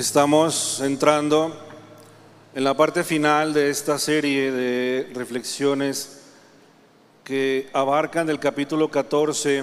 [0.00, 1.54] Estamos entrando
[2.54, 6.22] en la parte final de esta serie de reflexiones
[7.22, 9.62] que abarcan del capítulo 14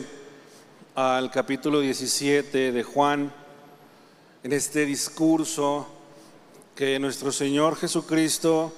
[0.93, 3.33] al capítulo 17 de Juan,
[4.43, 5.87] en este discurso
[6.75, 8.71] que nuestro Señor Jesucristo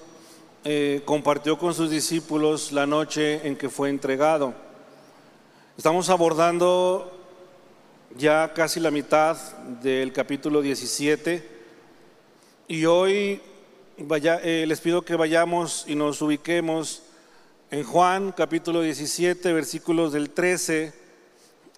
[0.64, 4.54] eh, compartió con sus discípulos la noche en que fue entregado.
[5.78, 7.19] Estamos abordando
[8.18, 9.38] ya casi la mitad
[9.82, 11.48] del capítulo 17
[12.68, 13.42] y hoy
[14.00, 17.04] vaya, eh, les pido que vayamos y nos ubiquemos
[17.70, 20.92] en Juan capítulo 17 versículos del 13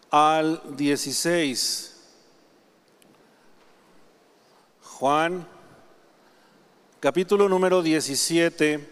[0.10, 1.88] al 16.
[4.82, 5.46] Juan
[7.02, 8.90] capítulo número 17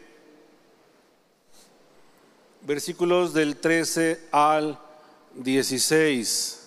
[2.62, 4.77] versículos del 13 al
[5.35, 6.59] 16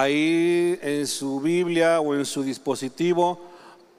[0.00, 3.40] ahí en su Biblia o en su dispositivo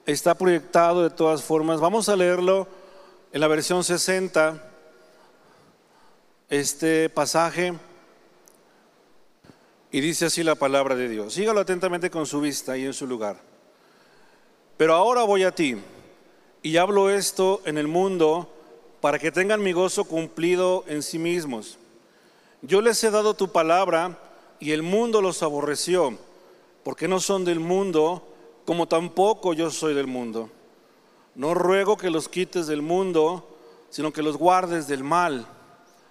[0.05, 1.79] está proyectado de todas formas.
[1.79, 2.67] Vamos a leerlo
[3.31, 4.61] en la versión 60,
[6.49, 7.73] este pasaje,
[9.91, 11.33] y dice así la palabra de Dios.
[11.33, 13.37] Sígalo atentamente con su vista y en su lugar.
[14.77, 15.77] Pero ahora voy a ti
[16.63, 18.49] y hablo esto en el mundo
[19.01, 21.77] para que tengan mi gozo cumplido en sí mismos.
[22.61, 24.17] Yo les he dado tu palabra
[24.61, 26.17] y el mundo los aborreció,
[26.83, 28.21] porque no son del mundo,
[28.63, 30.51] como tampoco yo soy del mundo.
[31.33, 33.43] No ruego que los quites del mundo,
[33.89, 35.47] sino que los guardes del mal.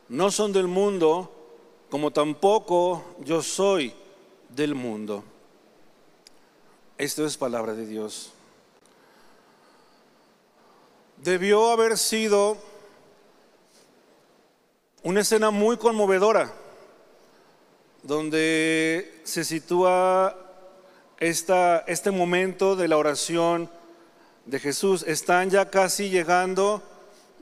[0.08, 1.30] No son del mundo,
[1.90, 3.94] como tampoco yo soy
[4.48, 5.22] del mundo.
[6.98, 8.32] Esto es palabra de Dios.
[11.18, 12.56] Debió haber sido
[15.04, 16.52] una escena muy conmovedora
[18.02, 20.36] donde se sitúa
[21.18, 23.70] este momento de la oración
[24.46, 25.04] de Jesús.
[25.06, 26.82] Están ya casi llegando.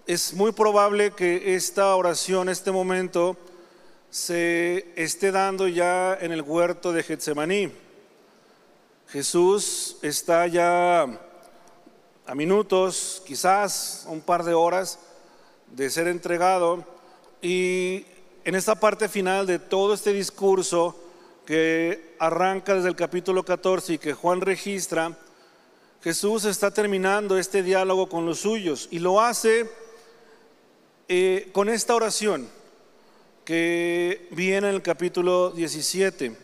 [0.07, 3.37] Es muy probable que esta oración, este momento,
[4.11, 7.73] se esté dando ya en el huerto de Getsemaní.
[9.09, 11.07] Jesús está ya
[12.27, 14.99] a minutos, quizás un par de horas
[15.69, 16.85] de ser entregado
[17.41, 18.05] y
[18.45, 20.97] en esta parte final de todo este discurso
[21.47, 25.17] que arranca desde el capítulo 14 y que Juan registra,
[26.03, 29.69] Jesús está terminando este diálogo con los suyos y lo hace
[31.09, 32.49] eh, con esta oración
[33.45, 36.37] que viene en el capítulo 17.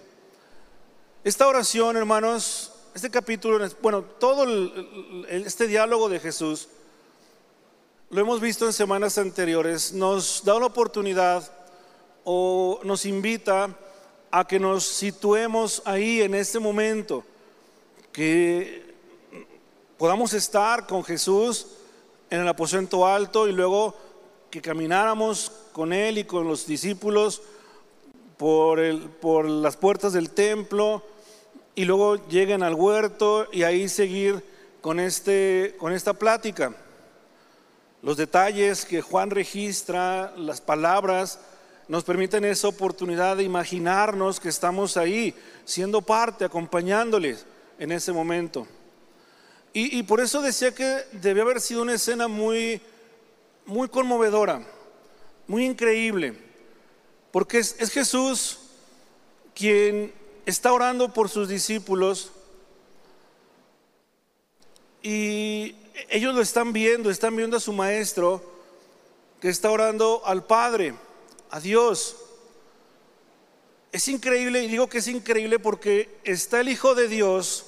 [1.23, 4.47] Esta oración, hermanos, este capítulo, bueno, todo
[5.29, 6.69] este diálogo de Jesús,
[8.11, 11.51] lo hemos visto en semanas anteriores, nos da una oportunidad
[12.25, 13.69] o nos invita
[14.31, 17.25] a que nos situemos ahí en este momento,
[18.13, 18.95] que
[19.97, 21.67] podamos estar con Jesús
[22.31, 23.95] en el aposento alto y luego
[24.51, 27.43] que camináramos con Él y con los discípulos
[28.37, 31.03] por, el, por las puertas del templo
[31.75, 34.45] y luego lleguen al huerto y ahí seguir
[34.81, 36.75] con, este, con esta plática.
[38.03, 41.41] Los detalles que Juan registra, las palabras,
[41.89, 45.35] nos permiten esa oportunidad de imaginarnos que estamos ahí,
[45.65, 47.47] siendo parte, acompañándoles
[47.79, 48.67] en ese momento.
[49.77, 52.81] Y, por eso decía que debió haber sido una escena muy,
[53.67, 54.65] muy conmovedora,
[55.49, 56.39] muy increíble,
[57.33, 58.61] porque es, es Jesús
[59.53, 60.13] quien
[60.47, 62.31] está orando por sus discípulos
[65.03, 65.75] y
[66.09, 68.43] ellos lo están viendo, están viendo a su maestro
[69.41, 70.95] que está orando al Padre
[71.51, 72.17] a Dios.
[73.93, 77.67] Es increíble, y digo que es increíble porque está el Hijo de Dios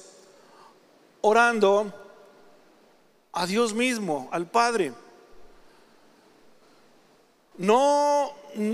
[1.21, 1.93] orando
[3.31, 4.93] a Dios mismo, al Padre.
[7.57, 8.33] No,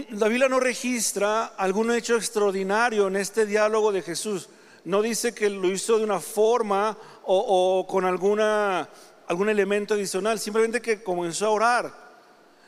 [0.09, 4.49] la Biblia no registra algún hecho extraordinario en este diálogo de Jesús.
[4.83, 8.89] No dice que lo hizo de una forma o, con alguna,
[9.27, 12.02] algún elemento adicional, simplemente que comenzó a orar.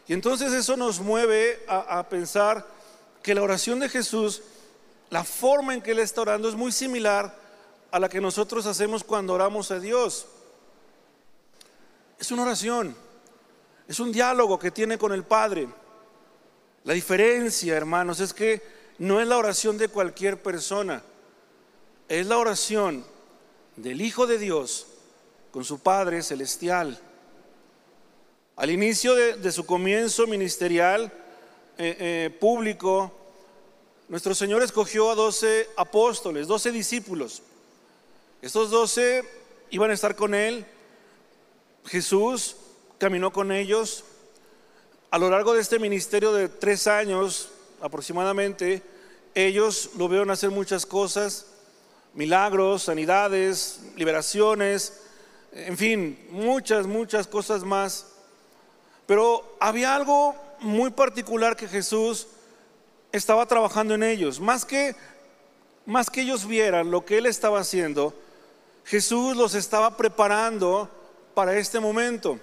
[0.07, 2.65] Y entonces eso nos mueve a, pensar
[3.23, 4.43] que la oración de Jesús,
[5.09, 7.35] la forma en que Él está orando es muy similar
[7.89, 10.27] a la que nosotros hacemos cuando oramos a Dios.
[12.19, 12.95] Es una oración,
[13.87, 15.67] es un diálogo que tiene con el Padre.
[16.83, 18.61] La diferencia, hermanos, es que
[18.99, 21.01] no es la oración de cualquier persona,
[22.07, 23.03] es la oración
[23.75, 24.85] del Hijo de Dios
[25.51, 26.99] con su Padre celestial.
[28.57, 31.11] Al inicio de, su comienzo ministerial
[31.77, 33.11] eh, eh, público,
[34.07, 37.41] nuestro Señor escogió a doce apóstoles, doce discípulos.
[38.41, 39.23] Estos doce
[39.71, 40.65] iban a estar con él.
[41.83, 42.55] Jesús
[42.97, 44.05] caminó con ellos.
[45.11, 47.49] A lo largo de este ministerio de tres años
[47.81, 48.81] aproximadamente,
[49.33, 51.47] ellos lo vieron hacer muchas cosas,
[52.13, 55.01] milagros, sanidades, liberaciones,
[55.51, 58.14] en fin, muchas, muchas cosas más.
[59.05, 62.27] Pero había algo muy particular que Jesús
[63.11, 64.39] estaba trabajando en ellos.
[64.39, 64.95] Más que,
[65.85, 68.13] más que ellos vieran lo que Él estaba haciendo,
[68.83, 70.89] Jesús los estaba preparando
[71.33, 72.39] para este momento,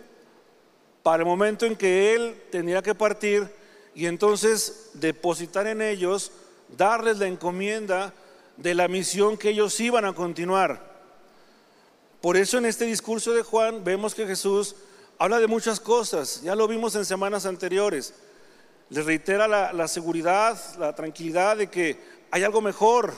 [1.02, 3.48] para el momento en que Él tenía que partir
[3.94, 6.32] y entonces depositar en ellos,
[6.76, 8.14] darles la encomienda
[8.56, 10.92] de la misión que ellos iban a continuar.
[12.20, 14.76] Por eso en este discurso de Juan vemos que Jesús
[15.18, 18.14] habla de muchas cosas, ya lo vimos en semanas anteriores.
[18.90, 21.98] Les reitera la, seguridad, la tranquilidad de que
[22.30, 23.14] hay algo mejor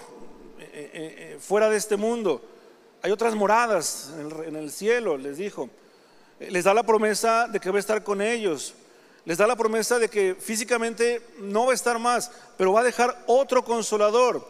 [0.58, 2.43] eh, eh, eh, fuera de este mundo.
[3.02, 4.12] Hay otras moradas
[4.46, 5.69] en el, cielo, les dijo.
[6.38, 8.75] Les da la promesa de que va a estar con ellos.
[9.25, 12.85] Les da la promesa de que físicamente no va a estar más, pero va a
[12.85, 14.46] dejar otro consolador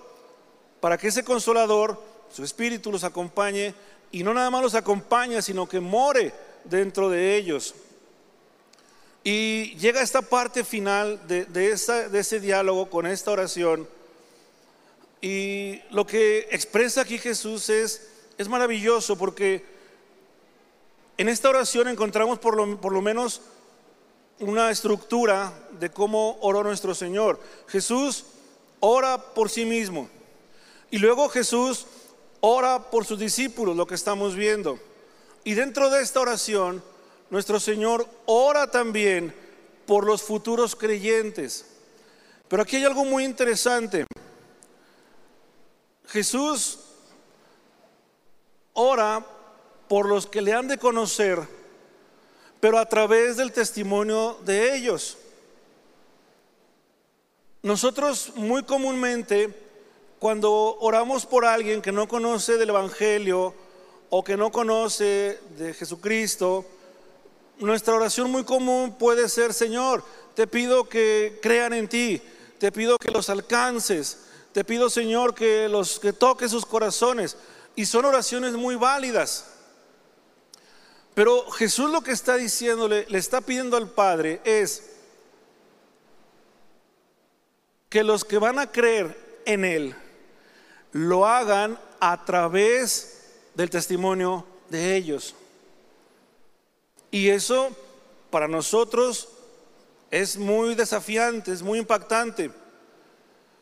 [0.80, 1.98] para que ese consolador,
[2.30, 3.74] su espíritu, los acompañe
[4.12, 6.30] y no nada más los acompaña, sino que more
[6.64, 7.74] dentro de ellos.
[9.22, 11.72] Y llega esta parte final de, de
[12.18, 13.88] ese diálogo con esta oración.
[15.22, 19.64] Y lo que expresa aquí Jesús es, es maravilloso porque
[21.16, 23.40] en esta oración encontramos por lo, por lo menos
[24.40, 27.40] una estructura de cómo oró nuestro Señor.
[27.68, 28.24] Jesús
[28.80, 30.10] ora por sí mismo.
[30.90, 31.86] Y luego Jesús
[32.40, 34.78] ora por sus discípulos, lo que estamos viendo.
[35.44, 36.82] Y dentro de esta oración,
[37.28, 39.34] nuestro Señor ora también
[39.86, 41.66] por los futuros creyentes.
[42.48, 44.06] Pero aquí hay algo muy interesante.
[46.08, 46.78] Jesús
[48.72, 49.24] ora
[49.88, 51.40] por los que le han de conocer,
[52.60, 55.18] pero a través del testimonio de ellos.
[57.62, 59.52] Nosotros muy comúnmente
[60.18, 63.54] cuando oramos por alguien que no conoce del Evangelio
[64.10, 66.64] o que no conoce de Jesucristo,
[67.58, 70.04] nuestra oración muy común puede ser, Señor,
[70.34, 72.20] te pido que crean en ti,
[72.58, 74.18] te pido que los alcances,
[74.52, 77.36] te pido, Señor, que los que toques sus corazones.
[77.76, 79.46] Y son oraciones muy válidas.
[81.14, 84.90] Pero Jesús lo que está diciéndole, le está pidiendo al Padre es
[87.88, 89.94] que los que van a creer en Él,
[90.92, 93.23] lo hagan a través
[93.54, 95.34] del testimonio de ellos.
[97.10, 97.70] Y eso
[98.30, 99.28] para nosotros
[100.10, 102.50] es muy desafiante, es muy impactante.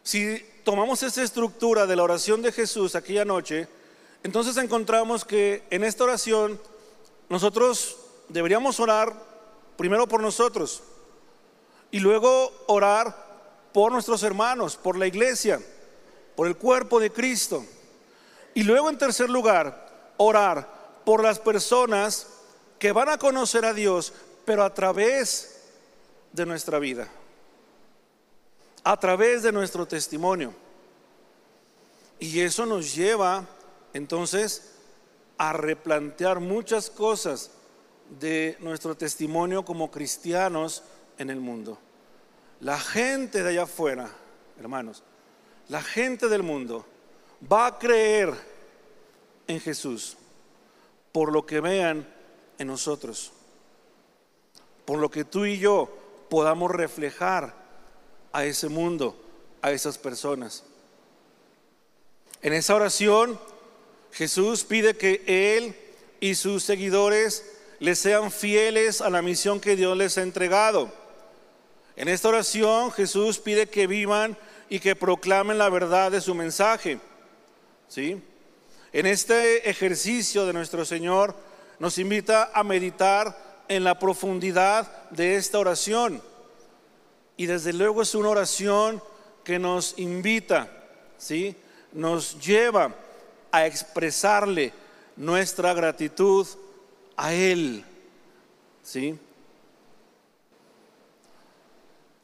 [0.02, 3.68] Si tomamos esa estructura de la oración de Jesús aquella noche,
[4.22, 6.60] entonces encontramos que en esta oración
[7.28, 7.98] nosotros
[8.28, 9.14] deberíamos orar
[9.76, 10.82] primero por nosotros
[11.90, 13.30] y luego orar
[13.72, 15.60] por nuestros hermanos, por la iglesia
[16.34, 17.64] por el cuerpo de Cristo.
[18.54, 20.68] Y luego en tercer lugar, orar
[21.04, 22.26] por las personas
[22.78, 24.12] que van a conocer a Dios,
[24.44, 25.60] pero a través
[26.32, 27.08] de nuestra vida,
[28.84, 30.54] a través de nuestro testimonio.
[32.18, 33.44] Y eso nos lleva
[33.92, 34.72] entonces
[35.38, 37.50] a replantear muchas cosas
[38.20, 40.82] de nuestro testimonio como cristianos
[41.18, 41.78] en el mundo.
[42.60, 44.10] La gente de allá afuera,
[44.58, 45.02] hermanos,
[45.68, 46.86] la gente del mundo
[47.50, 48.34] va a creer
[49.46, 50.16] en Jesús
[51.12, 52.08] por lo que vean
[52.58, 53.32] en nosotros,
[54.84, 55.88] por lo que tú y yo
[56.30, 57.54] podamos reflejar
[58.32, 59.14] a ese mundo,
[59.60, 60.64] a esas personas.
[62.40, 63.38] En esa oración,
[64.10, 65.76] Jesús pide que Él
[66.20, 67.44] y sus seguidores
[67.78, 70.90] le sean fieles a la misión que Dios les ha entregado.
[71.94, 74.36] En esta oración, Jesús pide que vivan
[74.70, 76.98] y que proclamen la verdad de su mensaje.
[77.88, 78.22] ¿Sí?
[78.92, 81.34] En este ejercicio de nuestro Señor
[81.78, 86.22] nos invita a meditar en la profundidad de esta oración.
[87.36, 89.02] Y desde luego es una oración
[89.44, 90.70] que nos invita,
[91.16, 91.56] ¿sí?
[91.92, 92.94] Nos lleva
[93.50, 94.72] a expresarle
[95.16, 96.46] nuestra gratitud
[97.16, 97.84] a Él.
[98.82, 99.18] ¿Sí?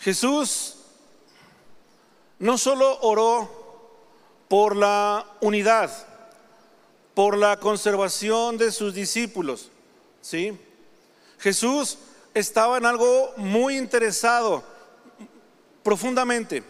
[0.00, 0.76] Jesús
[2.38, 3.48] no solo oró
[4.48, 5.90] por la unidad,
[7.18, 9.72] por la conservación de sus discípulos,
[10.20, 10.56] ¿sí?
[11.40, 11.98] Jesús
[12.32, 14.62] estaba en algo muy interesado
[15.82, 16.62] profundamente.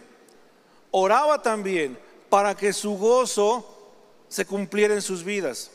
[0.89, 3.63] Oraba también para que su gozo
[4.27, 5.69] se cumpliera en sus vidas.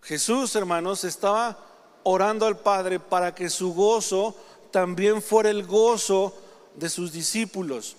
[0.00, 1.58] Jesús, hermanos, estaba
[2.04, 4.34] orando al Padre para que su gozo
[4.70, 6.34] también fuera el gozo
[6.74, 7.96] de sus discípulos.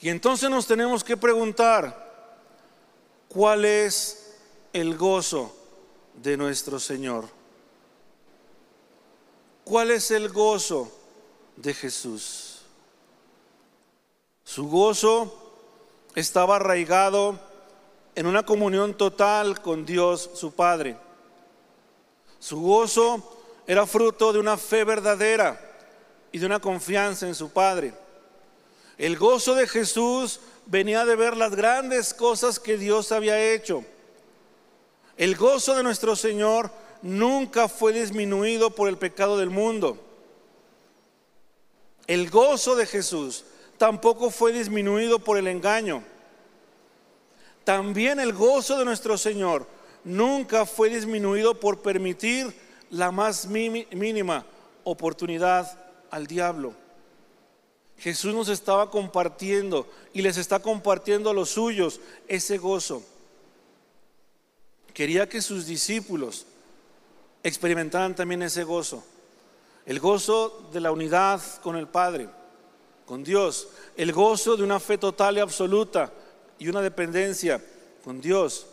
[0.00, 2.07] Y entonces nos tenemos que preguntar,
[3.28, 4.34] ¿cuál es
[4.72, 5.54] el gozo
[6.14, 7.28] de nuestro Señor?
[9.64, 10.90] ¿Cuál es el gozo
[11.56, 12.62] de Jesús?
[14.44, 15.52] Su gozo
[16.14, 17.38] estaba arraigado
[18.14, 20.96] en una comunión total con Dios su Padre.
[22.38, 25.60] Su gozo era fruto de una fe verdadera
[26.32, 27.92] y de una confianza en su Padre.
[28.96, 33.84] El gozo de Jesús venía de ver las grandes cosas que Dios había hecho.
[35.16, 36.70] El gozo de nuestro Señor
[37.02, 39.98] nunca fue disminuido por el pecado del mundo.
[42.06, 43.44] El gozo de Jesús
[43.78, 46.02] tampoco fue disminuido por el engaño.
[47.64, 49.66] También el gozo de nuestro Señor
[50.04, 52.54] nunca fue disminuido por permitir
[52.90, 54.44] la más mínima
[54.84, 55.78] oportunidad
[56.10, 56.74] al diablo.
[57.98, 63.02] Jesús nos estaba compartiendo y les está compartiendo a los suyos ese gozo.
[64.94, 66.46] Quería que sus discípulos
[67.42, 69.04] experimentaran también ese gozo.
[69.84, 72.28] El gozo de la unidad con el Padre,
[73.04, 73.68] con Dios.
[73.96, 76.12] El gozo de una fe total y absoluta
[76.58, 77.60] y una dependencia
[78.04, 78.66] con Dios.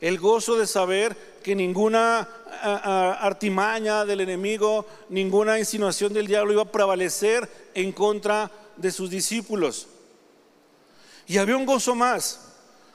[0.00, 2.28] El gozo de saber que ninguna
[3.20, 9.10] artimaña del enemigo, ninguna insinuación del diablo iba a prevalecer en contra de de sus
[9.10, 9.86] discípulos.
[11.26, 12.40] Y había un gozo más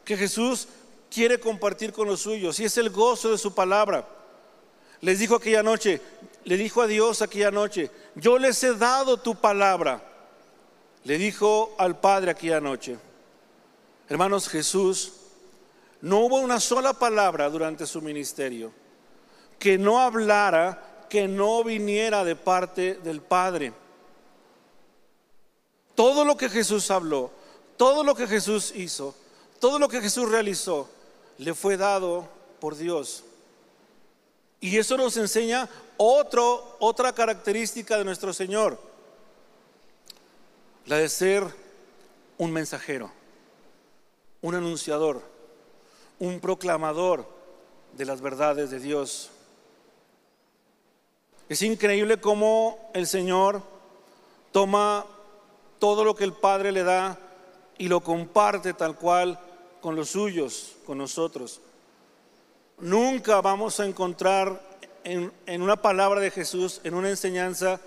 [0.06, 0.68] que Jesús
[1.10, 4.08] quiere compartir con los suyos y es el gozo de su palabra.
[5.02, 6.02] Les dijo aquella noche,
[6.44, 10.04] le dijo a Dios aquella noche, yo les he dado tu palabra.
[11.04, 12.98] Le dijo al Padre aquella noche.
[14.10, 15.14] Hermanos, Jesús
[16.02, 18.74] no hubo una sola palabra durante su ministerio
[19.60, 23.74] que no hablara, que no viniera de parte del Padre.
[26.00, 27.30] Todo lo que Jesús habló,
[27.76, 29.14] todo lo que Jesús hizo,
[29.60, 30.88] todo lo que Jesús realizó,
[31.40, 32.26] le fue dado
[32.62, 33.26] por Dios.
[34.62, 38.80] Y eso nos enseña otro, otra característica de nuestro Señor,
[40.86, 41.44] la de ser
[42.38, 43.12] un mensajero,
[44.42, 45.22] un anunciador,
[46.18, 47.28] un proclamador
[47.98, 49.32] de las verdades de Dios.
[51.50, 53.62] Es increíble cómo el Señor
[54.54, 55.06] toma
[55.80, 57.18] todo lo que el Padre le da
[57.78, 59.40] y lo comparte tal cual
[59.82, 61.62] con los suyos, con nosotros.
[62.78, 64.62] Nunca vamos a encontrar
[65.04, 67.80] en, una palabra de Jesús, en una enseñanza,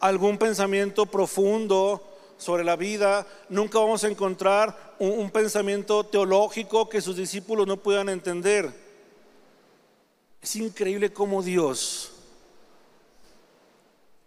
[0.00, 2.02] algún pensamiento profundo
[2.38, 3.26] sobre la vida.
[3.50, 8.72] Nunca vamos a encontrar un, un pensamiento teológico que sus discípulos no puedan entender.
[10.40, 12.12] Es increíble cómo Dios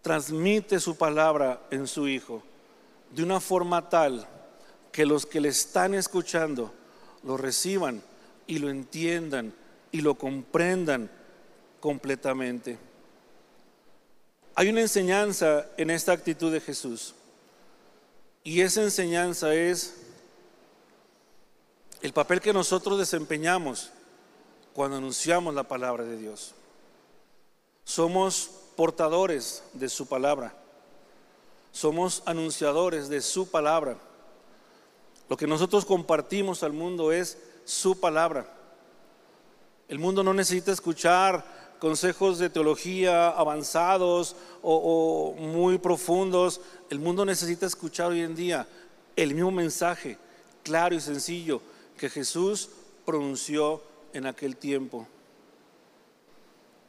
[0.02, 2.42] transmite su palabra en su Hijo
[3.10, 4.26] de una forma tal
[4.92, 6.72] que los que le están escuchando
[7.22, 8.02] lo reciban
[8.46, 9.54] y lo entiendan
[9.92, 11.10] y lo comprendan
[11.80, 12.78] completamente.
[14.54, 17.14] Hay una enseñanza en esta actitud de Jesús
[18.42, 19.94] y esa enseñanza es
[22.02, 23.90] el papel que nosotros desempeñamos
[24.72, 26.54] cuando anunciamos la palabra de Dios.
[27.84, 30.54] Somos portadores de su palabra.
[31.72, 33.96] Somos anunciadores de su palabra.
[35.28, 38.52] Lo que nosotros compartimos al mundo es su palabra.
[39.88, 46.60] El mundo no necesita escuchar consejos de teología avanzados o, muy profundos.
[46.90, 48.66] El mundo necesita escuchar hoy en día
[49.16, 50.18] el mismo mensaje
[50.62, 51.62] claro y sencillo
[51.96, 52.70] que Jesús
[53.04, 55.06] pronunció en aquel tiempo.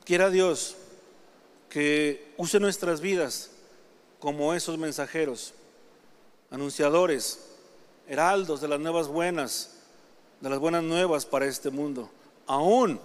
[0.03, 0.75] Quiera Dios
[1.69, 3.50] que use nuestras vidas
[4.22, 5.54] como esos mensajeros,
[6.51, 7.40] anunciadores,
[8.08, 9.72] heraldos de las nuevas buenas,
[10.40, 12.10] de las buenas nuevas para este mundo,
[12.46, 13.00] aún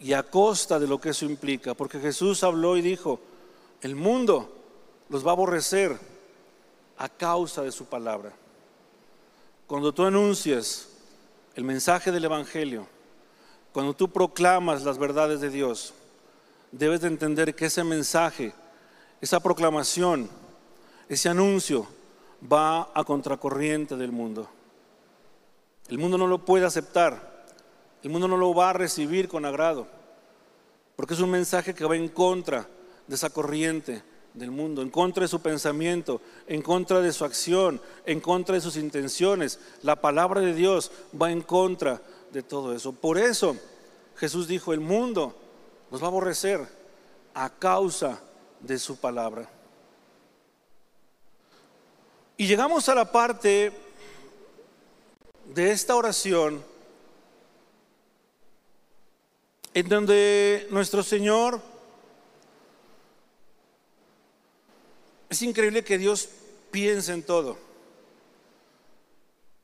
[0.00, 3.20] y a costa de lo que eso implica, porque Jesús habló y dijo,
[3.82, 4.52] el mundo
[5.08, 5.96] los va a aborrecer
[6.98, 8.32] a causa de su palabra.
[9.68, 10.88] Cuando tú anuncias
[11.54, 12.88] el mensaje del Evangelio,
[13.72, 15.94] cuando tú proclamas las verdades de Dios,
[16.72, 18.52] debes de entender que ese mensaje
[19.20, 20.28] esa proclamación,
[21.08, 21.86] ese anuncio
[22.50, 24.48] va a contracorriente del mundo.
[25.88, 27.46] El mundo no lo puede aceptar,
[28.02, 29.86] el mundo no lo va a recibir con agrado,
[30.96, 32.66] porque es un mensaje que va en contra
[33.06, 34.02] de esa corriente
[34.34, 38.60] del mundo, en contra de su pensamiento, en contra de su acción, en contra de
[38.60, 39.58] sus intenciones.
[39.82, 42.00] La palabra de Dios va en contra
[42.32, 42.92] de todo eso.
[42.92, 43.56] Por eso
[44.16, 45.34] Jesús dijo, el mundo
[45.90, 46.60] nos va a aborrecer
[47.34, 48.20] a causa
[48.60, 49.48] de su palabra.
[52.36, 53.72] Y llegamos a la parte
[55.54, 56.64] de esta oración
[59.74, 61.60] en donde nuestro Señor
[65.30, 66.28] Es increíble que Dios
[66.72, 67.56] piense en todo.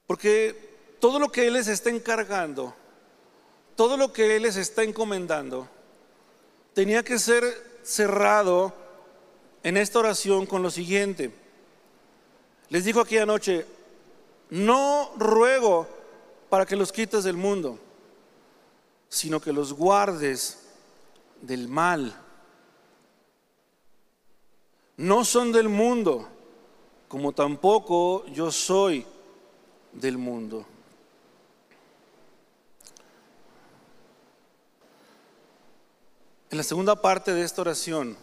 [0.07, 2.73] Porque todo lo que Él les está encargando,
[3.75, 5.69] todo lo que Él les está encomendando,
[6.73, 7.43] tenía que ser
[7.83, 8.73] cerrado
[9.67, 11.35] en esta oración con lo siguiente.
[12.69, 13.67] Les dijo aquella noche,
[14.49, 15.89] no ruego
[16.49, 17.77] para que los quites del mundo,
[19.09, 20.69] sino que los guardes
[21.43, 22.17] del mal
[24.99, 26.29] no son del mundo,
[27.09, 29.05] como tampoco yo soy
[29.93, 30.65] del mundo.
[36.51, 38.17] En la segunda parte de esta oración,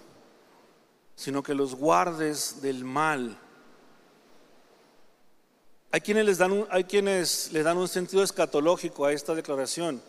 [1.15, 3.37] sino que los guardes del mal.
[5.91, 10.01] Hay quienes, les dan hay quienes le dan un sentido escatológico a esta declaración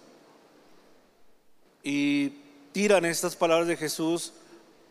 [1.82, 2.30] y
[2.72, 4.32] tiran estas palabras de Jesús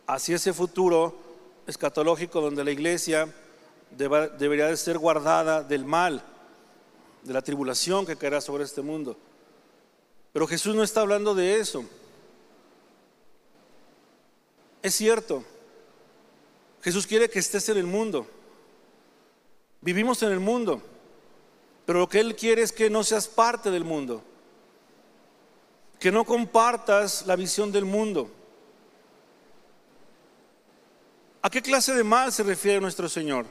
[0.06, 1.16] hacia ese futuro
[1.66, 3.28] escatológico donde la iglesia
[3.90, 6.22] debería de ser guardada del mal,
[7.22, 9.16] de la tribulación que caerá sobre este mundo.
[10.32, 11.84] Pero Jesús no está hablando de eso.
[14.82, 15.44] Es cierto,
[16.84, 18.26] Jesús quiere que estés en el mundo.
[19.80, 20.82] Vivimos en el mundo,
[21.86, 24.22] pero lo que Él quiere es que no seas parte del mundo,
[25.98, 28.30] que no compartas la visión del mundo.
[31.40, 33.46] ¿A qué clase de mal se refiere nuestro Señor?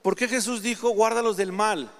[0.00, 1.90] ¿Por qué Jesús dijo, guárdalos del mal?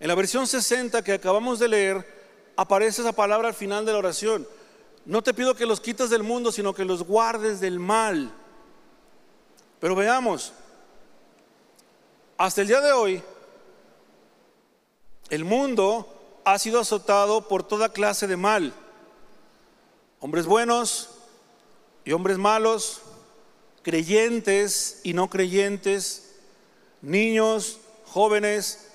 [0.00, 3.98] En la versión 60 que acabamos de leer, aparece esa palabra al final de la
[3.98, 4.48] oración.
[5.04, 8.32] No te pido que los quites del mundo, sino que los guardes del mal.
[9.80, 10.52] Pero veamos,
[12.38, 13.22] hasta el día de hoy,
[15.30, 18.72] el mundo ha sido azotado por toda clase de mal.
[20.20, 21.10] Hombres buenos,
[22.04, 23.00] y hombres malos,
[23.82, 26.34] creyentes y no creyentes,
[27.00, 28.88] niños, jóvenes,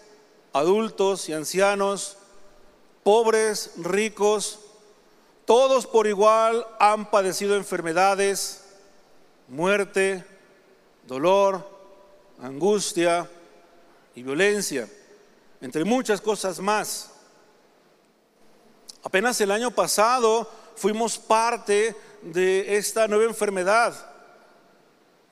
[0.54, 2.17] adultos y ancianos,
[3.04, 4.60] pobres, ricos,
[5.50, 8.66] todos por igual han padecido enfermedades,
[9.48, 10.24] muerte,
[11.08, 11.68] dolor,
[12.40, 13.28] angustia
[14.14, 14.88] y violencia,
[15.60, 17.10] entre muchas cosas más.
[19.02, 23.96] Apenas el año pasado fuimos parte de esta nueva enfermedad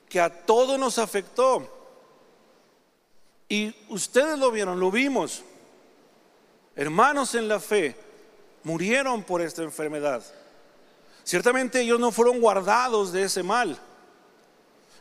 [0.08, 1.64] que a todos nos afectó.
[3.48, 5.44] Y ustedes lo vieron, lo vimos.
[6.74, 8.07] Hermanos en la fe
[8.64, 10.22] murieron por esta enfermedad.
[11.24, 13.78] Ciertamente ellos no fueron guardados de ese mal.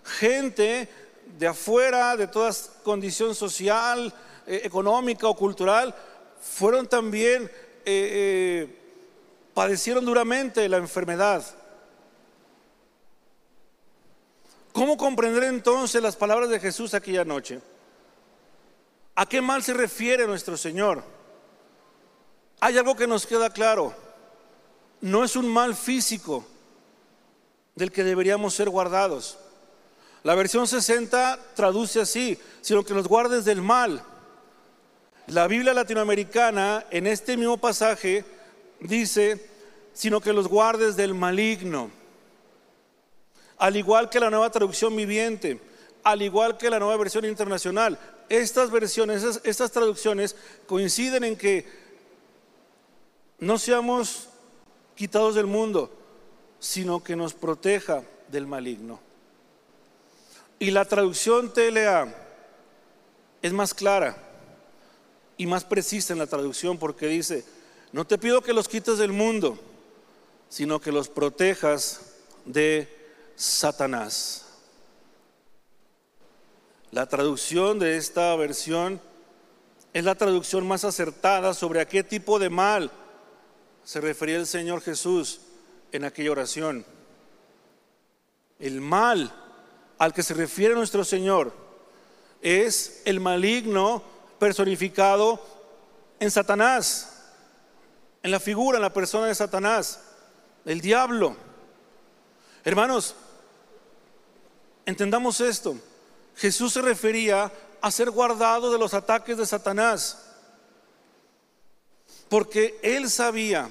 [0.04, 0.90] Gente
[1.38, 2.52] de afuera, de toda
[2.84, 4.14] condición social,
[4.46, 5.94] eh, económica o cultural,
[6.42, 7.50] fueron también, eh,
[7.86, 8.80] eh,
[9.54, 11.44] padecieron duramente la enfermedad.
[14.72, 17.60] ¿Cómo comprender entonces las palabras de Jesús aquella noche?
[19.16, 21.04] ¿A qué mal se refiere nuestro Señor?
[22.60, 23.94] Hay algo que nos queda claro.
[25.02, 26.46] No es un mal físico
[27.76, 29.38] del que deberíamos ser guardados.
[30.24, 34.04] La versión 60 traduce así, sino que los guardes del mal.
[35.28, 38.26] La Biblia latinoamericana en este mismo pasaje
[38.80, 39.50] dice,
[39.94, 41.92] sino que los guardes del maligno
[43.58, 45.60] al igual que la nueva traducción viviente,
[46.04, 47.98] al igual que la nueva versión internacional.
[48.30, 50.36] Estas versiones, estas, traducciones
[50.68, 51.66] coinciden en que
[53.40, 54.30] no seamos
[54.96, 55.92] quitados del mundo,
[56.60, 59.00] sino que nos proteja del maligno.
[60.60, 62.14] Y la traducción TLA
[63.42, 64.18] es más clara
[65.38, 67.46] y más precisa en la traducción porque dice,
[67.92, 69.58] no te pido que los quites del mundo,
[70.50, 72.90] sino que los protejas de
[73.36, 74.46] Satanás.
[76.90, 79.00] La traducción de esta versión
[79.94, 82.92] es la traducción más acertada sobre a qué tipo de mal
[83.88, 85.40] se refería el Señor Jesús
[85.94, 86.86] en aquella oración.
[88.60, 89.34] El mal
[89.98, 91.54] al que se refiere nuestro Señor
[92.42, 94.04] es el maligno
[94.40, 95.42] personificado
[96.20, 97.30] en Satanás,
[98.24, 100.02] en la figura, en la persona de Satanás,
[100.66, 101.38] el diablo.
[102.66, 103.16] Hermanos,
[104.86, 105.78] entendamos esto.
[106.36, 110.27] Jesús se refería a ser guardado de los ataques de Satanás.
[112.30, 113.70] Porque él sabía,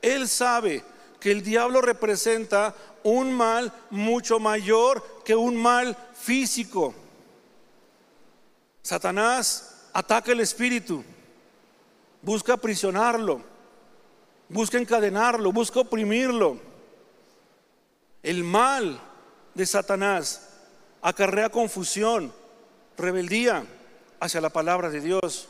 [0.00, 0.82] él sabe
[1.20, 6.94] que el diablo representa un mal mucho mayor que un mal físico.
[8.82, 11.04] Satanás ataca el espíritu,
[12.22, 13.42] busca aprisionarlo,
[14.48, 16.58] busca encadenarlo, busca oprimirlo.
[18.22, 19.00] El mal
[19.54, 20.48] de Satanás
[21.02, 22.32] acarrea confusión,
[22.96, 23.64] rebeldía
[24.20, 25.48] hacia la palabra de Dios.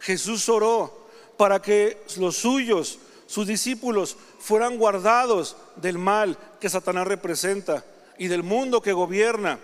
[0.00, 1.01] Jesús oró
[1.42, 7.84] para que los suyos, sus discípulos, fueran guardados del mal que Satanás representa
[8.16, 9.58] y del mundo que gobierna.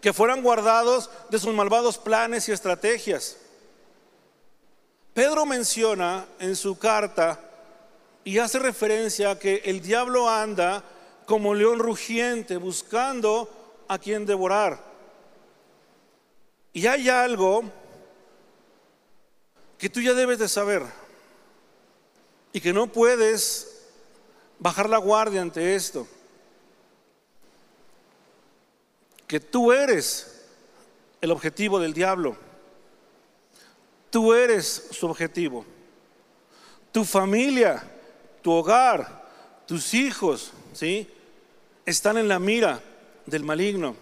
[0.00, 3.38] Que fueran guardados de sus malvados planes y estrategias.
[5.14, 7.40] Pedro menciona en su carta
[8.22, 10.84] y hace referencia a que el diablo anda
[11.26, 13.50] como león rugiente buscando
[13.88, 14.78] a quien devorar.
[16.72, 17.64] Y hay algo
[19.84, 20.82] que tú ya debes de saber
[22.54, 23.82] y que no puedes
[24.58, 26.08] bajar la guardia ante esto.
[29.26, 30.42] Que tú eres
[31.20, 32.34] el objetivo del diablo.
[34.08, 35.66] Tú eres su objetivo.
[36.90, 37.84] Tu familia,
[38.40, 39.28] tu hogar,
[39.66, 41.10] tus hijos, ¿sí?
[41.84, 42.80] Están en la mira
[43.26, 43.96] del maligno.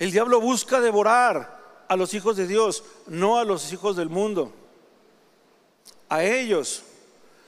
[0.00, 1.59] El diablo busca devorar
[1.90, 4.52] a los hijos de Dios, no a los hijos del mundo.
[6.08, 6.84] A ellos,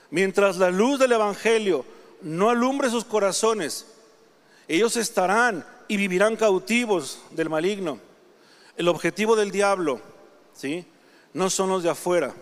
[0.09, 1.85] mientras la luz del Evangelio
[2.21, 3.85] no alumbre sus corazones,
[4.67, 7.99] ellos estarán y vivirán cautivos del maligno.
[8.75, 10.01] El objetivo del diablo,
[10.53, 10.85] ¿sí?
[11.31, 12.33] No son los de afuera,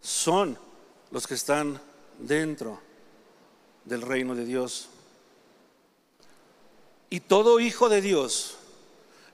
[0.00, 0.58] son
[1.12, 1.80] los que están
[2.18, 2.80] dentro
[3.84, 4.88] del reino de Dios.
[7.08, 8.57] Y todo hijo de Dios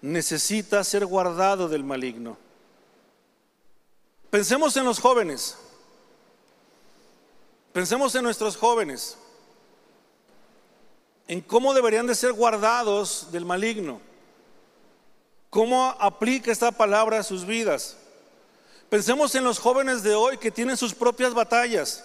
[0.05, 2.37] necesita ser guardado del maligno.
[4.29, 5.57] Pensemos en los jóvenes.
[7.73, 9.17] Pensemos en nuestros jóvenes.
[11.27, 13.99] En cómo deberían de ser guardados del maligno.
[15.49, 17.97] ¿Cómo aplica esta palabra a sus vidas?
[18.90, 22.05] Pensemos en los jóvenes de hoy que tienen sus propias batallas,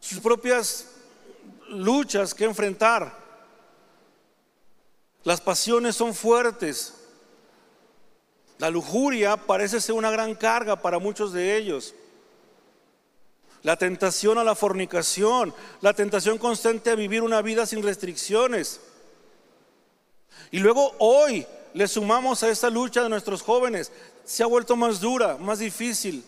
[0.00, 0.86] sus propias
[1.68, 3.21] luchas que enfrentar.
[5.24, 6.94] Las pasiones son fuertes.
[8.58, 11.94] La lujuria parece ser una gran carga para muchos de ellos.
[13.62, 18.80] La tentación a la fornicación, la tentación constante a vivir una vida sin restricciones.
[20.50, 23.92] Y luego hoy le sumamos a esta lucha de nuestros jóvenes.
[24.24, 26.24] Se ha vuelto más dura, más difícil.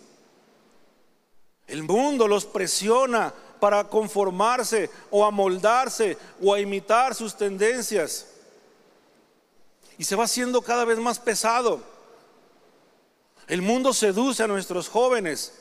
[1.67, 8.34] El mundo los presiona para conformarse o amoldarse o a imitar sus tendencias.
[9.99, 11.81] Y se va haciendo cada vez más pesado.
[13.47, 15.55] El mundo seduce a nuestros jóvenes,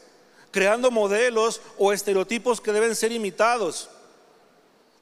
[0.52, 3.90] creando modelos o estereotipos que deben ser imitados.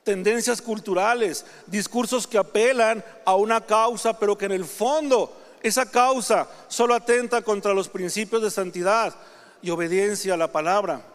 [0.04, 6.50] Tendencias culturales, discursos que apelan a una causa, pero que en el fondo esa causa
[6.68, 9.14] solo atenta contra los principios de santidad
[9.62, 11.06] y obediencia a la palabra.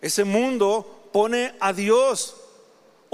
[0.00, 2.36] Ese mundo pone a Dios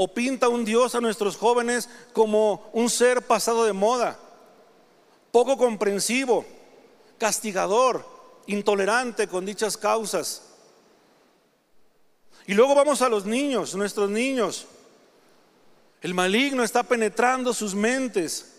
[0.00, 4.16] o pinta un Dios a nuestros jóvenes como un ser pasado de moda,
[5.32, 6.46] poco comprensivo,
[7.18, 8.06] castigador,
[8.46, 10.44] intolerante con dichas causas.
[12.46, 14.66] Y luego vamos a los niños, nuestros niños.
[16.00, 18.54] El maligno está penetrando sus mentes.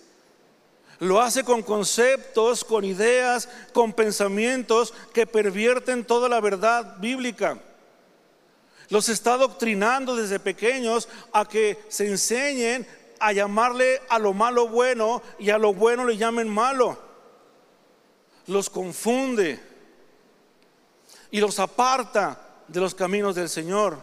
[0.99, 7.62] Lo hace con conceptos, con ideas, con pensamientos que pervierten toda la verdad bíblica.
[8.89, 12.88] Los está doctrinando desde pequeños a que se enseñen
[13.19, 16.97] a llamarle a lo malo bueno y a lo bueno le llamen malo.
[18.47, 19.60] Los confunde
[21.30, 23.99] y los aparta de los caminos del Señor.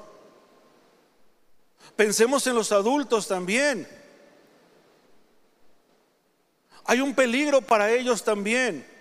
[1.96, 3.88] Pensemos en los adultos también.
[6.84, 8.95] Hay un peligro para ellos también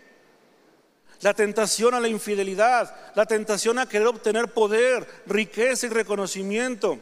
[1.21, 6.99] la tentación a la infidelidad, la tentación a querer obtener poder, riqueza y reconocimiento.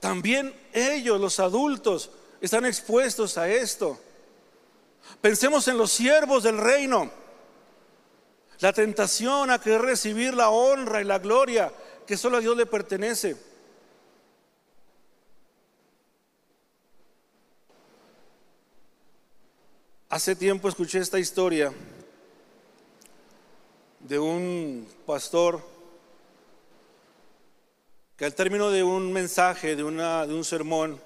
[0.00, 3.98] También ellos, los adultos, están expuestos a esto.
[5.20, 7.10] Pensemos en los siervos del reino.
[8.60, 11.72] La tentación a querer recibir la honra y la gloria
[12.06, 13.36] que solo a Dios le pertenece.
[20.08, 21.72] Hace tiempo escuché esta historia
[24.08, 25.62] de un pastor
[28.16, 30.98] que al término de un mensaje, de, una, de un sermón,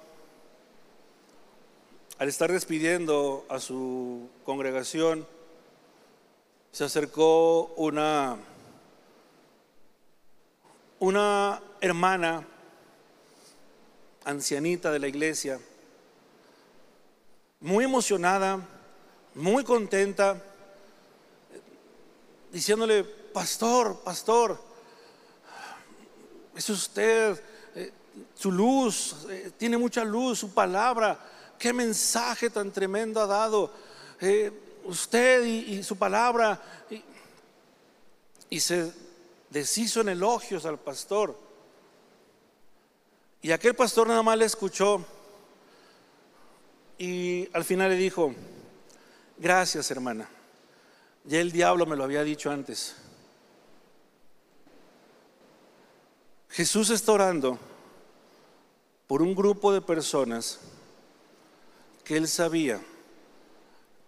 [2.18, 5.26] al estar despidiendo a su congregación,
[6.70, 8.36] se acercó una,
[11.00, 12.46] una hermana
[14.24, 15.58] ancianita de la iglesia,
[17.58, 18.60] muy emocionada,
[19.34, 20.40] muy contenta,
[22.52, 24.60] diciéndole, pastor, pastor,
[26.54, 27.42] es usted,
[27.74, 27.90] eh,
[28.34, 31.18] su luz, eh, tiene mucha luz, su palabra,
[31.58, 33.72] qué mensaje tan tremendo ha dado
[34.20, 34.52] eh,
[34.84, 36.60] usted y, su palabra.
[38.50, 38.92] y se
[39.48, 41.38] deshizo en elogios al pastor.
[43.40, 45.04] Y aquel pastor nada más le escuchó
[46.98, 48.32] y al final le dijo,
[49.36, 50.28] gracias hermana,
[51.24, 52.96] ya el diablo me lo había dicho antes.
[56.48, 57.58] Jesús está orando
[59.06, 60.60] por un grupo de personas
[62.04, 62.80] que él sabía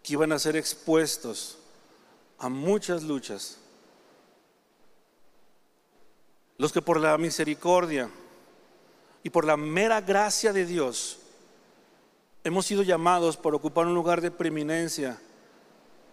[0.02, 1.58] que iban a ser expuestos
[2.38, 3.58] a muchas luchas.
[6.58, 8.10] Los que por la misericordia
[9.22, 11.18] y por la mera gracia de Dios
[12.44, 15.18] hemos sido llamados por ocupar un lugar de preeminencia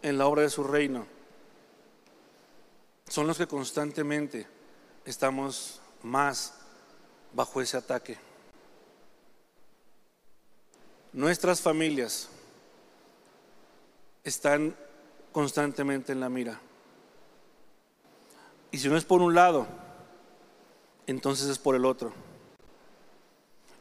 [0.01, 1.05] en la obra de su reino.
[3.07, 4.47] Son los que constantemente
[5.05, 6.53] estamos más
[7.33, 8.17] bajo ese ataque.
[11.13, 12.29] Nuestras familias
[14.23, 14.75] están
[15.31, 16.59] constantemente en la mira.
[18.71, 19.67] Y si no es por un lado,
[21.07, 22.13] entonces es por el otro.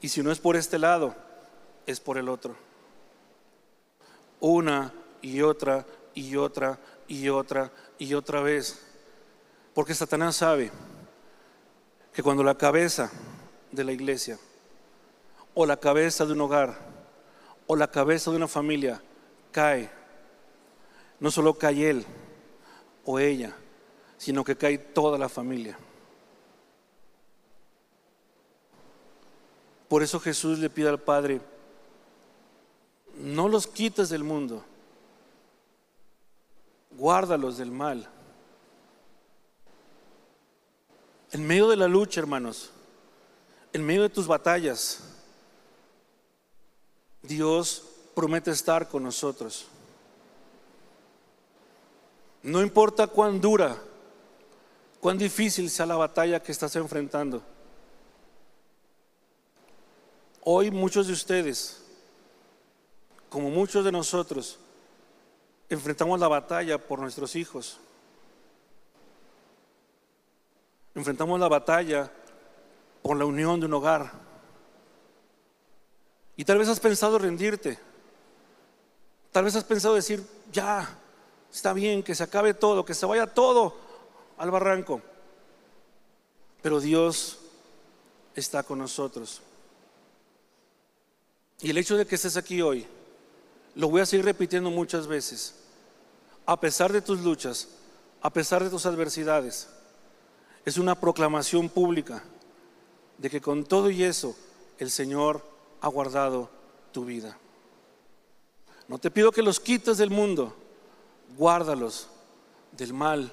[0.01, 1.15] Y si no es por este lado,
[1.87, 2.57] es por el otro.
[4.41, 8.81] Una y otra y otra y otra y otra vez.
[9.75, 10.71] Porque Satanás sabe
[12.13, 13.11] que cuando la cabeza
[13.71, 14.39] de la iglesia
[15.55, 16.77] o la cabeza de un hogar
[17.67, 19.01] o la cabeza de una familia
[19.53, 19.91] cae,
[21.21, 22.05] no solo cae él
[23.05, 23.55] o ella,
[24.17, 25.79] sino que cae toda la familia.
[29.89, 31.41] Por eso Jesús le pide al Padre,
[33.17, 34.65] no los quites del mundo,
[37.01, 38.07] guárdalos del mal.
[41.33, 42.71] En medio de la lucha, hermanos,
[43.73, 45.01] en medio de tus batallas,
[47.23, 47.85] Dios
[48.15, 49.65] promete estar con nosotros.
[52.43, 53.79] No importa cuán dura,
[55.01, 57.43] cuán difícil sea la batalla que estás enfrentando.
[60.43, 61.83] Hoy muchos de ustedes,
[63.31, 64.59] como muchos de nosotros,
[65.71, 67.79] enfrentamos la batalla por nuestros hijos.
[70.95, 72.11] Enfrentamos la batalla
[73.03, 74.11] por la unión de un hogar.
[76.37, 77.79] Y tal vez has pensado rendirte.
[79.31, 80.89] Tal vez has pensado decir, ya,
[81.53, 83.77] está bien, que se acabe todo, que se vaya todo
[84.39, 85.01] al barranco.
[86.63, 87.39] Pero Dios
[88.35, 89.41] está con nosotros.
[91.61, 92.87] Y el hecho de que estés aquí hoy,
[93.75, 95.55] lo voy a seguir repitiendo muchas veces,
[96.47, 97.69] a pesar de tus luchas,
[98.23, 99.69] a pesar de tus adversidades,
[100.65, 102.23] es una proclamación pública
[103.19, 104.37] de que con todo y eso
[104.79, 105.43] el Señor
[105.81, 106.51] ha guardado
[106.93, 107.37] tu vida.
[108.89, 110.57] No te pido que los quites del mundo,
[111.37, 112.09] guárdalos
[112.73, 113.33] del mal.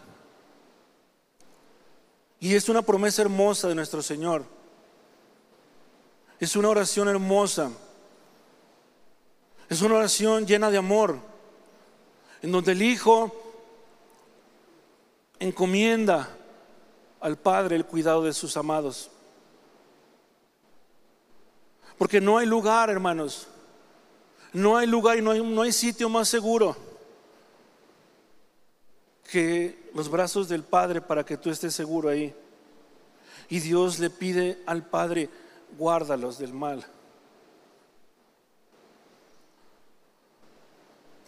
[2.40, 4.46] Y es una promesa hermosa de nuestro Señor.
[6.40, 7.72] Es una oración hermosa
[9.70, 11.20] es una oración llena de amor,
[12.42, 13.32] en donde el Hijo
[15.40, 16.30] encomienda
[17.20, 19.10] al Padre el cuidado de sus amados.
[21.98, 23.48] Porque no hay lugar, hermanos,
[24.54, 26.76] no hay lugar y no hay, sitio más seguro
[29.32, 32.34] que los brazos del Padre para que tú estés seguro ahí.
[33.50, 35.30] Y Dios le pide al Padre,
[35.78, 36.86] guárdalos del mal.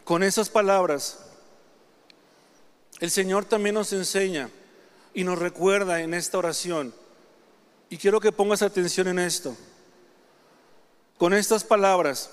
[0.09, 1.19] Con esas palabras,
[2.99, 4.49] el Señor también nos enseña
[5.13, 6.95] y nos recuerda en esta oración.
[7.91, 9.55] Y quiero que pongas atención en esto.
[11.19, 12.31] Con estas palabras,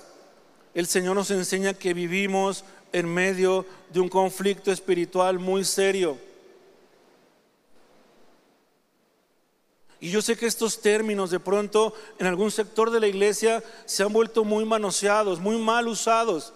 [0.73, 6.17] el Señor nos enseña que vivimos en medio de un conflicto espiritual muy serio.
[9.99, 14.01] Y yo sé que estos términos de pronto en algún sector de la iglesia se
[14.01, 16.53] han vuelto muy manoseados, muy mal usados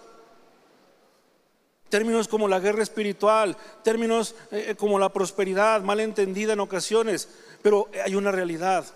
[1.92, 7.28] términos como la guerra espiritual, términos eh, eh, como la prosperidad, mal entendida en ocasiones,
[7.60, 8.86] pero hay una realidad.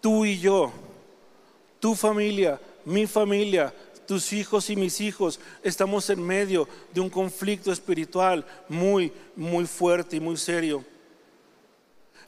[0.00, 0.72] tú y yo,
[1.78, 3.72] tu familia, mi familia,
[4.08, 10.16] tus hijos y mis hijos, estamos en medio de un conflicto espiritual muy, muy fuerte
[10.16, 10.84] y muy serio.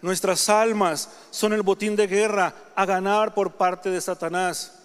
[0.01, 4.81] Nuestras almas son el botín de guerra a ganar por parte de Satanás.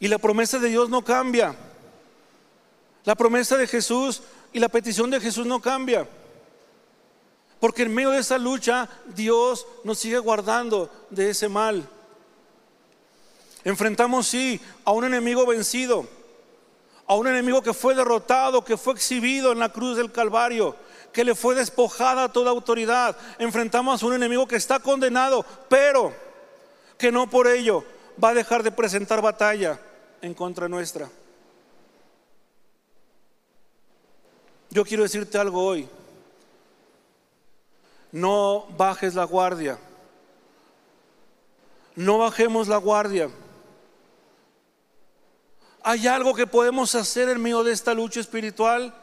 [0.00, 1.54] Y la promesa de Dios no cambia.
[3.06, 4.20] La promesa de Jesús
[4.52, 6.08] y la petición de Jesús no cambia.
[7.60, 11.88] Porque en medio de esa lucha Dios nos sigue guardando de ese mal.
[13.62, 16.04] Enfrentamos, sí, a un enemigo vencido,
[17.06, 20.74] a un enemigo que fue derrotado, que fue exhibido en la cruz del Calvario,
[21.12, 23.16] que le fue despojada toda autoridad.
[23.38, 26.12] Enfrentamos a un enemigo que está condenado, pero
[26.98, 27.84] que no por ello
[28.22, 29.78] va a dejar de presentar batalla
[30.22, 31.08] en contra nuestra.
[34.76, 35.88] Yo quiero decirte algo hoy.
[38.12, 39.78] No bajes la guardia.
[41.94, 43.30] No bajemos la guardia.
[45.82, 48.94] ¿Hay algo que podemos hacer en medio de esta lucha espiritual?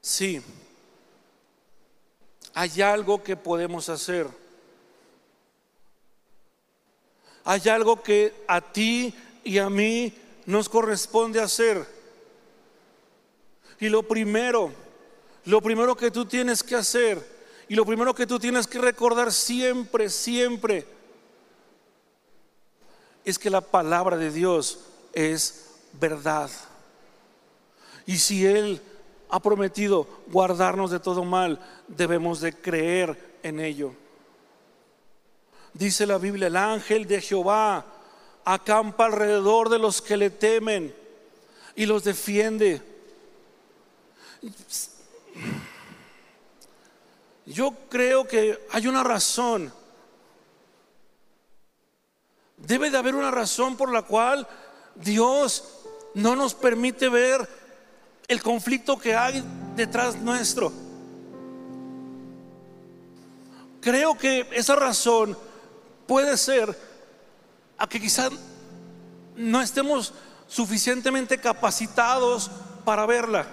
[0.00, 0.40] Sí.
[2.54, 4.28] Hay algo que podemos hacer.
[7.42, 9.12] Hay algo que a ti
[9.42, 10.16] y a mí
[10.46, 11.99] nos corresponde hacer.
[13.80, 14.70] Y lo primero,
[15.46, 19.32] lo primero que tú tienes que hacer y lo primero que tú tienes que recordar
[19.32, 20.84] siempre, siempre,
[23.24, 24.80] es que la palabra de Dios
[25.12, 26.50] es verdad.
[28.06, 28.82] Y si Él
[29.30, 33.94] ha prometido guardarnos de todo mal, debemos de creer en ello.
[35.72, 37.86] Dice la Biblia, el ángel de Jehová
[38.44, 40.94] acampa alrededor de los que le temen
[41.76, 42.89] y los defiende.
[47.46, 49.72] Yo creo que hay una razón
[52.66, 54.46] Debe de haber una razón por la cual
[54.94, 55.64] Dios
[56.14, 57.48] no nos permite ver
[58.28, 59.42] el conflicto que hay
[59.76, 60.70] detrás nuestro.
[63.80, 65.36] Creo que esa razón
[66.06, 66.78] puede ser
[67.78, 68.30] a que quizás
[69.36, 70.12] no estemos
[70.46, 72.50] suficientemente capacitados
[72.84, 73.46] para verla.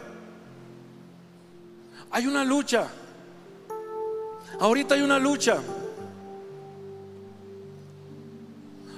[2.12, 2.88] Hay una lucha.
[4.60, 5.62] Ahorita hay una lucha.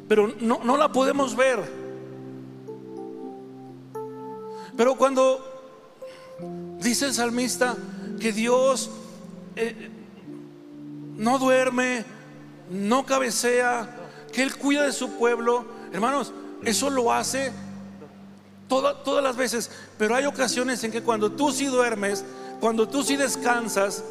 [0.10, 1.60] pero no, la podemos ver.
[4.76, 5.46] Pero cuando
[6.80, 7.76] dice el salmista
[8.20, 8.90] que Dios
[9.56, 9.90] eh,
[11.16, 12.04] no duerme,
[12.72, 13.88] no cabecea,
[14.34, 17.54] que Él cuida de su pueblo, hermanos, eso lo hace
[18.68, 19.70] todas las veces,
[20.00, 22.26] pero hay ocasiones en que cuando tú sí duermes,
[22.60, 24.04] cuando tú sí descansas,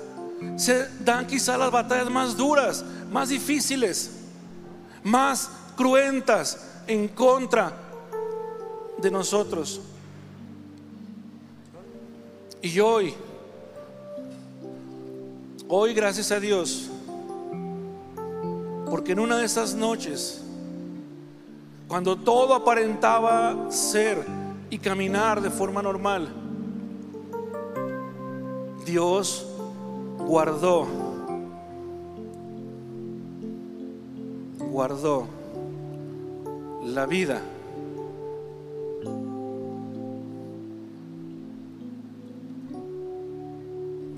[0.57, 4.11] se dan quizá las batallas más duras, más difíciles,
[5.03, 7.73] más cruentas en contra
[8.99, 9.81] de nosotros.
[12.63, 13.15] Y hoy,
[15.69, 16.89] hoy gracias a Dios,
[18.91, 20.43] porque en una de esas noches,
[21.87, 24.25] cuando todo aparentaba ser
[24.71, 26.48] y caminar de forma normal,
[28.89, 29.47] Dios
[30.19, 30.87] guardó,
[34.71, 35.27] guardó
[36.85, 37.43] la vida.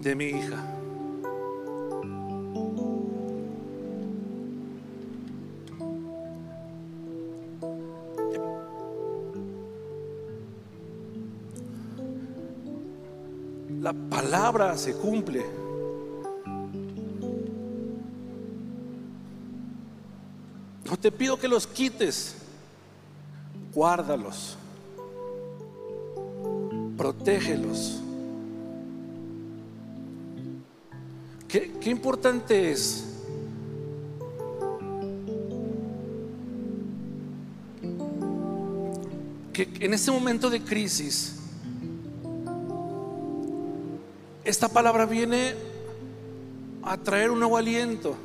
[0.03, 0.80] de mi hija.
[13.91, 15.45] La palabra se cumple.
[20.85, 22.37] No te pido que los quites
[23.75, 24.57] guárdalos,
[26.97, 28.01] protégelos.
[31.49, 33.07] ¿Qué, qué importante es?
[39.53, 41.40] Que en este momento de crisis,
[44.51, 45.55] esta palabra viene
[46.83, 48.17] a traer un nuevo aliento.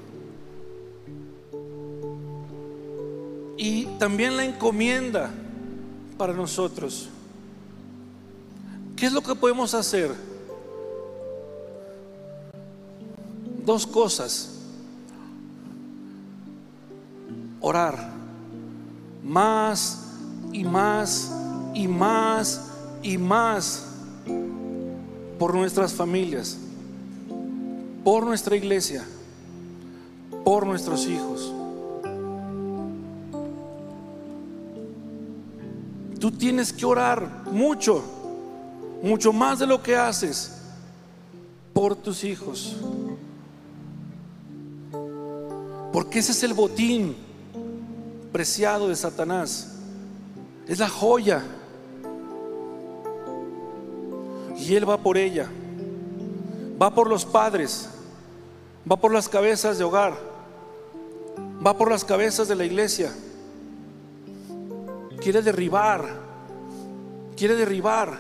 [3.57, 5.31] y también la encomienda
[6.17, 7.09] para nosotros.
[8.95, 10.13] ¿Qué es lo que podemos hacer?
[13.65, 14.51] Dos cosas.
[17.59, 18.13] Orar
[19.23, 20.03] más
[20.51, 21.31] y más
[21.73, 22.61] y más
[23.01, 23.94] y más
[25.37, 26.57] por nuestras familias.
[28.03, 29.03] por nuestra iglesia,
[30.43, 31.51] por nuestros hijos.
[36.19, 38.03] Tú tienes que orar mucho,
[39.01, 40.51] mucho más de lo que haces
[41.73, 42.75] por tus hijos.
[45.91, 47.15] Porque ese es el botín
[48.31, 49.75] preciado de Satanás.
[50.67, 51.43] Es la joya.
[54.65, 55.49] Y él va por ella.
[56.81, 57.89] Va por los padres.
[58.89, 60.13] Va por las cabezas de hogar.
[61.65, 63.11] Va por las cabezas de la iglesia
[65.25, 66.05] quiere derribar,
[67.35, 68.15] quiere derribar.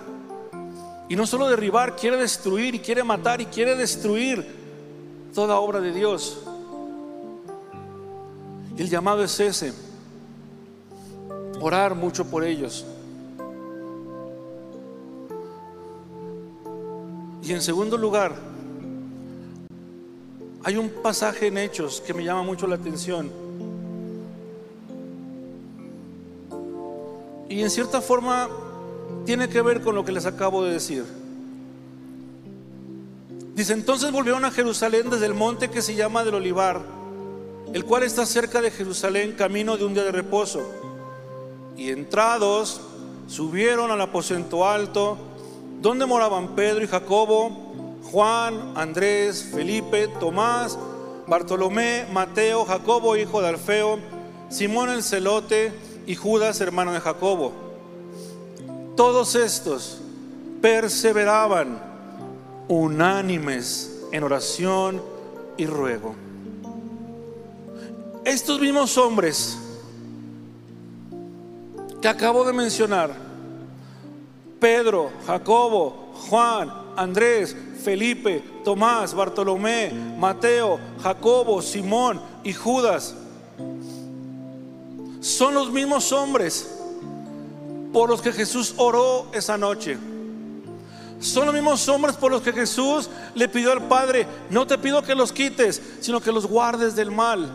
[1.07, 4.43] Y no solo derribar, quiere destruir y quiere matar y quiere destruir
[5.31, 6.39] toda obra de Dios.
[8.75, 9.71] El llamado es ese,
[11.61, 12.83] orar mucho por ellos.
[17.45, 18.35] Y en segundo lugar,
[20.63, 23.29] hay un pasaje en Hechos que me llama mucho la atención.
[27.47, 28.49] Y en cierta forma
[29.27, 31.05] tiene que ver con lo que les acabo de decir.
[33.53, 36.81] Dice, entonces volvieron a Jerusalén desde el monte que se llama del Olivar,
[37.73, 40.67] el cual está cerca de Jerusalén, camino de un día de reposo.
[41.77, 42.81] Y entrados,
[43.27, 45.19] subieron al aposento alto,
[45.81, 47.51] donde moraban Pedro y Jacobo,
[48.11, 50.77] Juan, Andrés, Felipe, Tomás,
[51.27, 53.99] Bartolomé, Mateo, Jacobo, hijo de Alfeo,
[54.49, 55.71] Simón el celote,
[56.07, 57.51] y Judas, hermano de Jacobo.
[58.95, 59.99] Todos estos
[60.61, 61.81] perseveraban
[62.67, 65.01] unánimes en oración
[65.57, 66.15] y ruego.
[68.23, 69.57] Estos mismos hombres
[72.01, 73.11] que acabo de mencionar,
[74.59, 83.15] Pedro, Jacobo, Juan, Andrés, Felipe, Tomás, Bartolomé, Mateo, Jacobo, Simón y Judas,
[85.19, 86.69] son los mismos hombres
[87.91, 89.97] por los que Jesús oró esa noche.
[91.19, 95.01] Son los mismos hombres por los que Jesús le pidió al Padre, no te pido
[95.01, 97.49] que los quites, sino que los guardes del mal.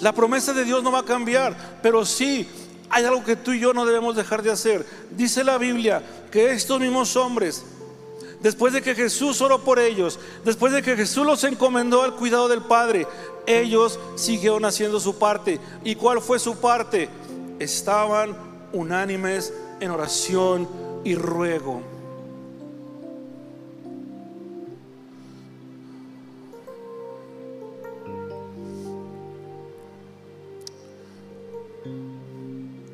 [0.00, 2.48] La promesa de Dios no va a cambiar, pero sí
[2.90, 4.86] hay algo que tú y yo no debemos dejar de hacer.
[5.10, 7.64] Dice la Biblia que estos mismos hombres
[8.40, 12.48] después de que Jesús oró por ellos, después de que Jesús los encomendó al cuidado
[12.48, 13.06] del Padre,
[13.46, 15.58] ellos siguieron haciendo su parte.
[15.84, 17.08] ¿Y cuál fue su parte?
[17.58, 18.36] Estaban
[18.72, 20.68] unánimes en oración
[21.04, 21.95] y ruego.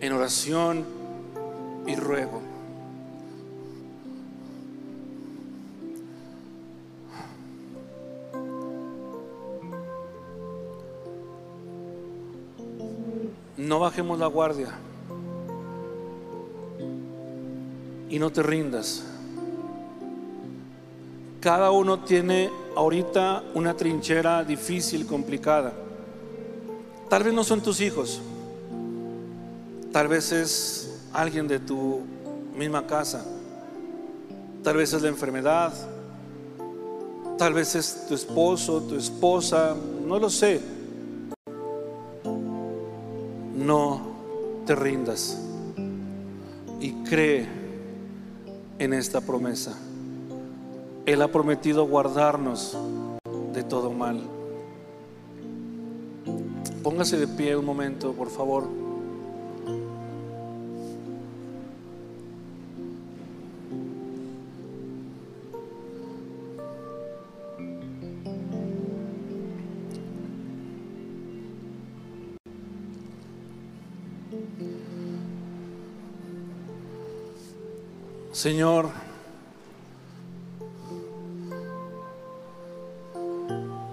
[0.03, 0.85] En oración
[1.87, 2.53] y ruego.
[13.73, 14.69] no bajemos la guardia
[18.11, 19.05] y no te rindas.
[21.41, 25.73] Cada uno tiene ahorita una trinchera difícil, complicada.
[27.09, 28.21] Tal vez no son tus hijos,
[29.93, 32.01] tal vez es alguien de tu
[32.57, 33.25] misma casa,
[34.63, 35.73] tal vez es la enfermedad,
[37.39, 39.77] tal vez es tu esposo, tu esposa,
[40.07, 40.61] no lo sé
[43.63, 44.01] no
[44.67, 45.39] te rindas
[46.81, 47.47] y cree
[48.79, 49.79] en esta promesa.
[51.07, 52.77] Él ha prometido guardarnos
[53.53, 54.21] de todo mal.
[56.83, 58.65] Póngase de pie un momento, por favor.
[78.43, 78.89] Señor,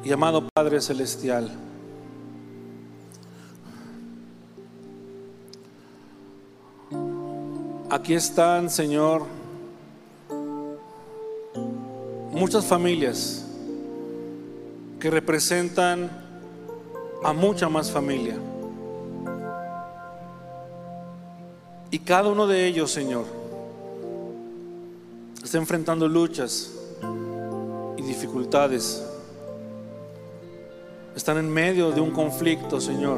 [0.04, 1.52] y amado Padre Celestial,
[7.92, 9.22] aquí están, Señor,
[12.32, 13.46] muchas familias
[15.00, 16.10] que representan
[17.24, 18.36] a mucha más familia.
[21.92, 23.39] Y cada uno de ellos, Señor,
[25.50, 26.70] está enfrentando luchas
[27.98, 29.04] y dificultades.
[31.16, 33.18] Están en medio de un conflicto, Señor.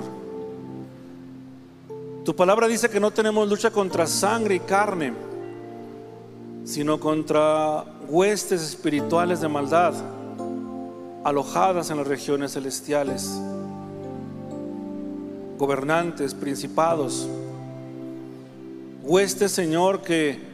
[2.24, 5.12] Tu palabra dice que no tenemos lucha contra sangre y carne,
[6.64, 9.94] sino contra huestes espirituales de maldad
[11.26, 13.30] alojadas en las regiones celestiales,
[15.58, 17.28] gobernantes, principados,
[19.04, 20.51] huestes, Señor, que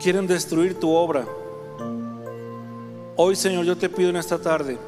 [0.00, 1.26] quieren destruir tu obra.
[3.16, 4.78] Hoy, Señor, yo te pido en esta tarde,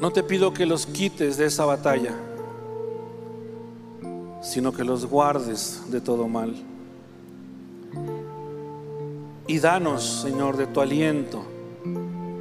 [0.00, 2.12] no te pido que los quites de esa batalla,
[4.42, 6.54] sino que los guardes de todo mal.
[9.46, 11.44] Y danos, Señor, de tu aliento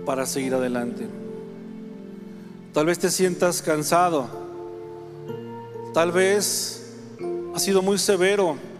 [0.05, 1.07] para seguir adelante.
[2.73, 4.27] Tal vez te sientas cansado.
[5.93, 6.95] Tal vez
[7.53, 8.70] ha sido muy severo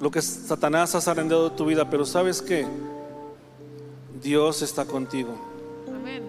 [0.00, 2.66] lo que Satanás ha arrendado de tu vida, pero sabes que
[4.22, 5.30] Dios está contigo.
[5.88, 6.22] Amén.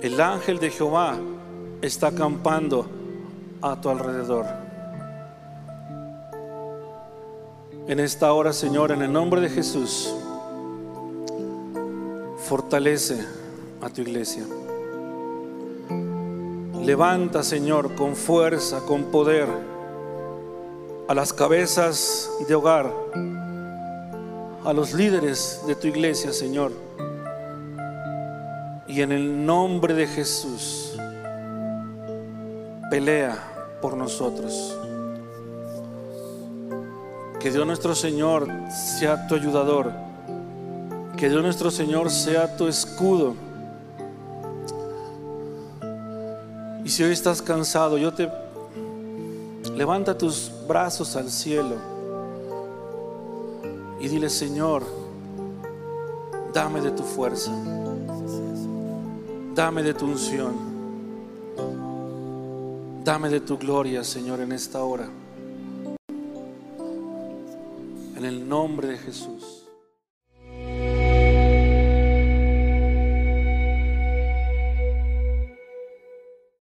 [0.00, 1.18] El ángel de Jehová
[1.82, 2.86] está acampando
[3.60, 4.46] a tu alrededor.
[7.86, 10.14] En esta hora, Señor, en el nombre de Jesús,
[12.46, 13.26] fortalece
[13.80, 14.44] a tu iglesia.
[16.84, 19.48] Levanta, Señor, con fuerza, con poder,
[21.10, 22.88] a las cabezas de hogar,
[24.64, 26.70] a los líderes de tu iglesia, Señor.
[28.86, 30.96] Y en el nombre de Jesús,
[32.92, 33.36] pelea
[33.82, 34.78] por nosotros.
[37.40, 39.90] Que Dios nuestro Señor sea tu ayudador.
[41.16, 43.34] Que Dios nuestro Señor sea tu escudo.
[46.84, 48.30] Y si hoy estás cansado, yo te
[49.80, 51.76] levanta tus brazos al cielo
[53.98, 54.84] y dile, Señor,
[56.52, 57.50] dame de tu fuerza.
[59.54, 60.54] Dame de tu unción.
[63.02, 65.08] Dame de tu gloria, Señor, en esta hora.
[68.16, 69.59] En el nombre de Jesús.